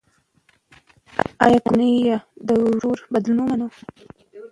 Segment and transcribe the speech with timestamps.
[1.43, 2.15] ایا کورنۍ یې
[2.47, 3.67] د ورور بدلون ومنه؟